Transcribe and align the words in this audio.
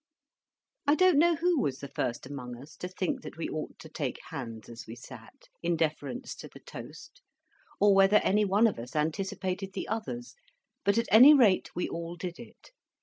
I 0.87 0.95
don't 0.95 1.19
know 1.19 1.35
who 1.35 1.61
was 1.61 1.77
the 1.77 1.87
first 1.87 2.25
among 2.25 2.59
us 2.59 2.75
to 2.77 2.87
think 2.87 3.21
that 3.21 3.37
we 3.37 3.47
ought 3.47 3.77
to 3.77 3.87
take 3.87 4.17
hands 4.31 4.67
as 4.67 4.87
we 4.87 4.95
sat, 4.95 5.47
in 5.61 5.75
deference 5.77 6.33
to 6.37 6.47
the 6.51 6.59
toast, 6.59 7.21
or 7.79 7.93
whether 7.93 8.17
any 8.23 8.43
one 8.43 8.65
of 8.65 8.79
us 8.79 8.95
anticipated 8.95 9.73
the 9.73 9.87
others, 9.87 10.33
but 10.83 10.97
at 10.97 11.05
any 11.11 11.35
rate 11.35 11.75
we 11.75 11.87
all 11.87 12.15
did 12.15 12.39
it. 12.39 12.71